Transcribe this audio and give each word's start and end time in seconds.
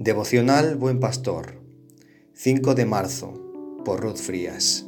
Devocional 0.00 0.76
Buen 0.76 1.00
Pastor, 1.00 1.60
5 2.34 2.76
de 2.76 2.86
marzo, 2.86 3.34
por 3.84 4.00
Ruth 4.00 4.18
Frías. 4.18 4.86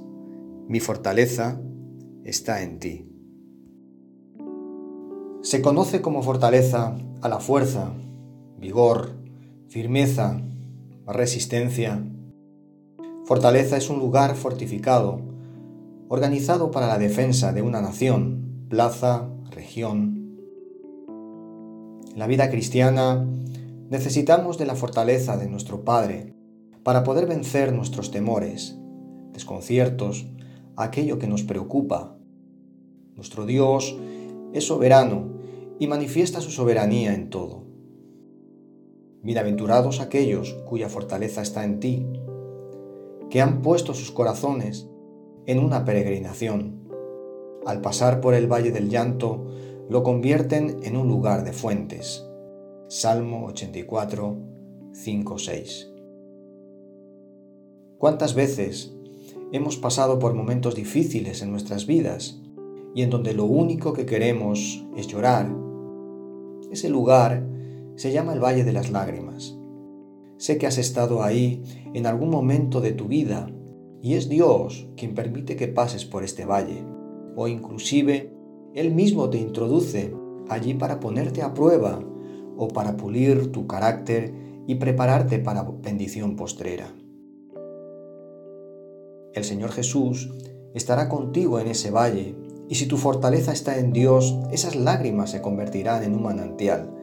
Mi 0.68 0.78
fortaleza 0.78 1.60
está 2.22 2.62
en 2.62 2.78
ti. 2.78 3.10
Se 5.42 5.62
conoce 5.62 6.00
como 6.00 6.22
fortaleza 6.22 6.96
a 7.22 7.28
la 7.28 7.40
fuerza, 7.40 7.92
vigor, 8.56 9.10
firmeza, 9.66 10.40
resistencia. 11.08 12.04
Fortaleza 13.24 13.76
es 13.78 13.90
un 13.90 13.98
lugar 13.98 14.36
fortificado, 14.36 15.22
organizado 16.06 16.70
para 16.70 16.86
la 16.86 16.98
defensa 16.98 17.52
de 17.52 17.62
una 17.62 17.80
nación, 17.80 18.66
plaza, 18.68 19.28
región. 19.50 20.38
En 22.12 22.18
la 22.20 22.28
vida 22.28 22.48
cristiana, 22.48 23.26
Necesitamos 23.90 24.56
de 24.56 24.66
la 24.66 24.76
fortaleza 24.76 25.36
de 25.36 25.48
nuestro 25.48 25.84
Padre 25.84 26.32
para 26.84 27.02
poder 27.02 27.26
vencer 27.26 27.72
nuestros 27.72 28.12
temores, 28.12 28.78
desconciertos, 29.32 30.28
aquello 30.76 31.18
que 31.18 31.26
nos 31.26 31.42
preocupa. 31.42 32.16
Nuestro 33.16 33.46
Dios 33.46 33.98
es 34.52 34.64
soberano 34.64 35.32
y 35.80 35.88
manifiesta 35.88 36.40
su 36.40 36.52
soberanía 36.52 37.14
en 37.14 37.30
todo. 37.30 37.64
Bienaventurados 39.24 39.98
aquellos 39.98 40.52
cuya 40.68 40.88
fortaleza 40.88 41.42
está 41.42 41.64
en 41.64 41.80
ti, 41.80 42.06
que 43.28 43.40
han 43.40 43.60
puesto 43.60 43.92
sus 43.92 44.12
corazones 44.12 44.88
en 45.46 45.58
una 45.58 45.84
peregrinación. 45.84 46.88
Al 47.66 47.80
pasar 47.80 48.20
por 48.20 48.34
el 48.34 48.46
valle 48.46 48.70
del 48.70 48.88
llanto, 48.88 49.48
lo 49.88 50.04
convierten 50.04 50.76
en 50.84 50.96
un 50.96 51.08
lugar 51.08 51.42
de 51.42 51.52
fuentes. 51.52 52.29
Salmo 52.92 53.46
84, 53.46 54.36
5, 54.94 55.38
6. 55.38 55.92
¿Cuántas 57.98 58.34
veces 58.34 58.92
hemos 59.52 59.76
pasado 59.76 60.18
por 60.18 60.34
momentos 60.34 60.74
difíciles 60.74 61.40
en 61.40 61.52
nuestras 61.52 61.86
vidas 61.86 62.42
y 62.92 63.02
en 63.02 63.10
donde 63.10 63.32
lo 63.32 63.44
único 63.44 63.92
que 63.92 64.06
queremos 64.06 64.84
es 64.96 65.06
llorar? 65.06 65.54
Ese 66.72 66.88
lugar 66.88 67.46
se 67.94 68.10
llama 68.10 68.32
el 68.32 68.42
Valle 68.42 68.64
de 68.64 68.72
las 68.72 68.90
Lágrimas. 68.90 69.56
Sé 70.36 70.58
que 70.58 70.66
has 70.66 70.76
estado 70.76 71.22
ahí 71.22 71.62
en 71.94 72.08
algún 72.08 72.30
momento 72.30 72.80
de 72.80 72.90
tu 72.90 73.04
vida 73.04 73.52
y 74.02 74.14
es 74.14 74.28
Dios 74.28 74.88
quien 74.96 75.14
permite 75.14 75.54
que 75.54 75.68
pases 75.68 76.04
por 76.04 76.24
este 76.24 76.44
valle 76.44 76.82
o 77.36 77.46
inclusive 77.46 78.34
Él 78.74 78.92
mismo 78.92 79.30
te 79.30 79.38
introduce 79.38 80.12
allí 80.48 80.74
para 80.74 80.98
ponerte 80.98 81.42
a 81.42 81.54
prueba 81.54 82.04
o 82.60 82.68
para 82.68 82.98
pulir 82.98 83.52
tu 83.52 83.66
carácter 83.66 84.34
y 84.66 84.74
prepararte 84.74 85.38
para 85.38 85.62
bendición 85.62 86.36
postrera. 86.36 86.94
El 89.32 89.44
Señor 89.44 89.72
Jesús 89.72 90.30
estará 90.74 91.08
contigo 91.08 91.58
en 91.58 91.68
ese 91.68 91.90
valle 91.90 92.36
y 92.68 92.74
si 92.74 92.86
tu 92.86 92.98
fortaleza 92.98 93.52
está 93.52 93.78
en 93.78 93.94
Dios, 93.94 94.38
esas 94.52 94.76
lágrimas 94.76 95.30
se 95.30 95.40
convertirán 95.40 96.04
en 96.04 96.14
un 96.14 96.22
manantial. 96.22 96.94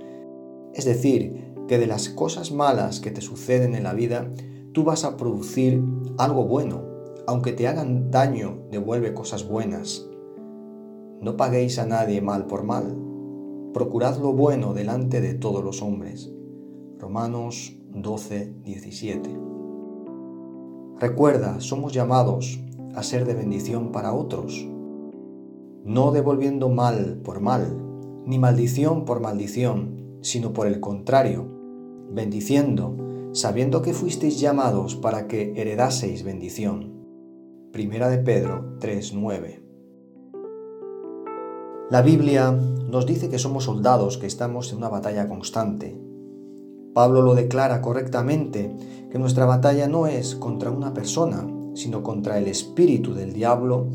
Es 0.75 0.85
decir, 0.85 1.55
que 1.67 1.79
de 1.79 1.87
las 1.87 2.09
cosas 2.09 2.51
malas 2.51 2.99
que 2.99 3.09
te 3.09 3.21
suceden 3.21 3.73
en 3.73 3.83
la 3.83 3.93
vida, 3.93 4.31
tú 4.73 4.83
vas 4.83 5.03
a 5.03 5.17
producir 5.17 5.83
algo 6.19 6.45
bueno. 6.45 6.83
Aunque 7.25 7.51
te 7.51 7.67
hagan 7.67 8.11
daño, 8.11 8.59
devuelve 8.69 9.15
cosas 9.15 9.47
buenas. 9.47 10.07
No 11.19 11.35
paguéis 11.35 11.79
a 11.79 11.87
nadie 11.87 12.21
mal 12.21 12.45
por 12.45 12.63
mal, 12.63 12.95
procurad 13.77 14.17
lo 14.17 14.33
bueno 14.33 14.73
delante 14.73 15.21
de 15.21 15.35
todos 15.35 15.63
los 15.63 15.83
hombres. 15.83 16.33
Romanos 16.97 17.77
12, 17.93 18.55
17. 18.63 19.29
Recuerda, 20.99 21.59
somos 21.59 21.93
llamados 21.93 22.59
a 22.95 23.03
ser 23.03 23.25
de 23.25 23.35
bendición 23.35 23.91
para 23.91 24.13
otros, 24.15 24.67
no 25.85 26.11
devolviendo 26.11 26.69
mal 26.69 27.21
por 27.23 27.39
mal, 27.39 27.79
ni 28.25 28.39
maldición 28.39 29.05
por 29.05 29.19
maldición, 29.19 30.17
sino 30.21 30.53
por 30.53 30.65
el 30.65 30.79
contrario, 30.79 31.45
bendiciendo, 32.09 32.97
sabiendo 33.31 33.83
que 33.83 33.93
fuisteis 33.93 34.39
llamados 34.39 34.95
para 34.95 35.27
que 35.27 35.53
heredaseis 35.55 36.23
bendición. 36.23 37.05
Primera 37.71 38.09
de 38.09 38.17
Pedro 38.17 38.79
3:9. 38.79 39.66
La 41.89 42.01
Biblia 42.01 42.51
nos 42.51 43.05
dice 43.05 43.29
que 43.29 43.39
somos 43.39 43.63
soldados, 43.63 44.17
que 44.17 44.27
estamos 44.27 44.73
en 44.73 44.79
una 44.79 44.89
batalla 44.89 45.29
constante. 45.29 45.97
Pablo 46.93 47.21
lo 47.21 47.33
declara 47.33 47.81
correctamente, 47.81 48.75
que 49.09 49.17
nuestra 49.17 49.45
batalla 49.45 49.87
no 49.87 50.05
es 50.05 50.35
contra 50.35 50.69
una 50.69 50.93
persona, 50.93 51.47
sino 51.75 52.03
contra 52.03 52.39
el 52.39 52.47
espíritu 52.47 53.13
del 53.13 53.31
diablo 53.31 53.87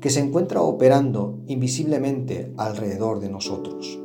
que 0.00 0.10
se 0.10 0.18
encuentra 0.18 0.60
operando 0.60 1.38
invisiblemente 1.46 2.52
alrededor 2.56 3.20
de 3.20 3.28
nosotros. 3.28 3.96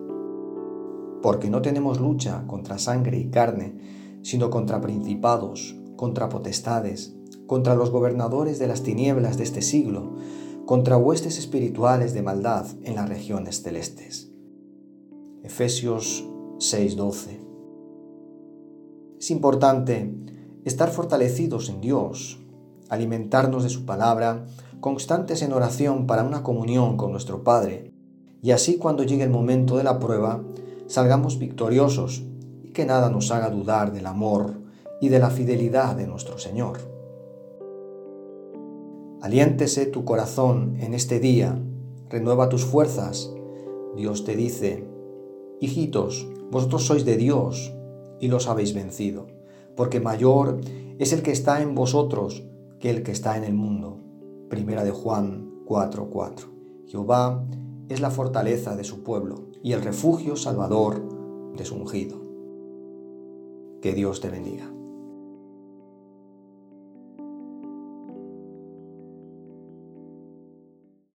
Porque 1.24 1.50
no 1.50 1.64
tenemos 1.64 2.00
lucha 2.00 2.44
contra 2.46 2.78
sangre 2.78 3.18
y 3.18 3.32
carne, 3.32 4.20
sino 4.22 4.52
contra 4.52 4.82
principados, 4.82 5.76
contra 5.96 6.30
potestades, 6.30 7.16
contra 7.48 7.74
los 7.74 7.90
gobernadores 7.90 8.60
de 8.60 8.68
las 8.68 8.84
tinieblas 8.84 9.40
de 9.40 9.46
este 9.46 9.64
siglo, 9.64 10.12
contra 10.66 10.98
huestes 10.98 11.38
espirituales 11.38 12.14
de 12.14 12.22
maldad 12.22 12.66
en 12.84 12.96
las 12.96 13.10
regiones 13.10 13.62
celestes. 13.62 14.32
Efesios 15.44 16.24
6:12 16.60 17.40
Es 19.20 19.32
importante 19.32 20.14
estar 20.64 20.92
fortalecidos 20.92 21.70
en 21.70 21.82
Dios, 21.82 22.40
alimentarnos 22.90 23.64
de 23.64 23.70
su 23.70 23.86
palabra, 23.86 24.46
constantes 24.80 25.42
en 25.42 25.54
oración 25.54 26.08
para 26.08 26.24
una 26.24 26.44
comunión 26.44 26.98
con 26.98 27.12
nuestro 27.12 27.44
Padre, 27.44 27.94
y 28.42 28.52
así 28.52 28.78
cuando 28.78 29.04
llegue 29.04 29.24
el 29.24 29.30
momento 29.30 29.78
de 29.78 29.84
la 29.84 30.00
prueba, 30.00 30.44
salgamos 30.88 31.40
victoriosos 31.40 32.24
y 32.64 32.70
que 32.70 32.86
nada 32.86 33.10
nos 33.10 33.32
haga 33.32 33.50
dudar 33.50 33.92
del 33.92 34.06
amor 34.06 34.62
y 35.00 35.10
de 35.10 35.20
la 35.20 35.30
fidelidad 35.30 35.96
de 35.96 36.08
nuestro 36.08 36.38
Señor. 36.38 37.01
Aliéntese 39.22 39.86
tu 39.86 40.04
corazón 40.04 40.78
en 40.80 40.96
este 40.96 41.20
día, 41.20 41.62
renueva 42.10 42.50
tus 42.50 42.66
fuerzas. 42.66 43.32
Dios 43.96 44.24
te 44.24 44.36
dice, 44.36 44.84
hijitos, 45.60 46.28
vosotros 46.50 46.88
sois 46.88 47.06
de 47.06 47.18
Dios 47.18 47.72
y 48.20 48.30
los 48.30 48.48
habéis 48.48 48.74
vencido, 48.74 49.28
porque 49.76 50.00
mayor 50.00 50.60
es 50.98 51.14
el 51.14 51.22
que 51.22 51.32
está 51.32 51.62
en 51.62 51.76
vosotros 51.76 52.44
que 52.80 52.90
el 52.90 53.04
que 53.04 53.12
está 53.12 53.38
en 53.38 53.44
el 53.44 53.54
mundo. 53.54 54.00
Primera 54.50 54.84
de 54.84 54.90
Juan 54.90 55.52
4:4. 55.68 56.48
Jehová 56.88 57.46
es 57.90 58.02
la 58.02 58.10
fortaleza 58.10 58.76
de 58.76 58.84
su 58.84 59.04
pueblo 59.04 59.50
y 59.62 59.74
el 59.74 59.84
refugio 59.84 60.36
salvador 60.36 61.54
de 61.56 61.64
su 61.64 61.76
ungido. 61.76 62.20
Que 63.84 63.94
Dios 63.94 64.20
te 64.20 64.32
bendiga. 64.32 64.81